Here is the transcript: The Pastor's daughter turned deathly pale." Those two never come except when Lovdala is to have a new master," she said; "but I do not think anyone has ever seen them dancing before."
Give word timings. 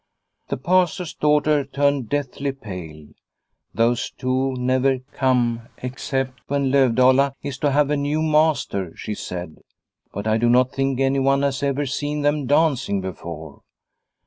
The 0.47 0.57
Pastor's 0.57 1.13
daughter 1.13 1.63
turned 1.63 2.09
deathly 2.09 2.53
pale." 2.53 3.09
Those 3.75 4.09
two 4.09 4.55
never 4.57 4.97
come 5.13 5.67
except 5.77 6.41
when 6.47 6.71
Lovdala 6.71 7.35
is 7.43 7.59
to 7.59 7.69
have 7.69 7.91
a 7.91 7.97
new 7.97 8.23
master," 8.23 8.95
she 8.97 9.13
said; 9.13 9.59
"but 10.11 10.25
I 10.25 10.39
do 10.39 10.49
not 10.49 10.71
think 10.71 10.99
anyone 10.99 11.43
has 11.43 11.61
ever 11.61 11.85
seen 11.85 12.23
them 12.23 12.47
dancing 12.47 12.99
before." 12.99 13.61